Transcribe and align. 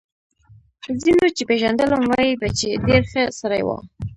ځینو 1.01 1.25
چې 1.35 1.43
پېژندلم 1.49 2.03
وايي 2.11 2.33
به 2.39 2.47
چې 2.59 2.69
ډېر 2.87 3.01
ښه 3.11 3.23
سړی 3.39 3.61
و 3.63 3.69